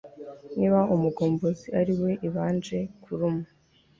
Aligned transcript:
niba 0.57 0.79
umugombozi 0.95 1.67
ari 1.79 1.93
we 2.01 2.11
ibanje 2.27 2.79
kuruma 3.03 3.45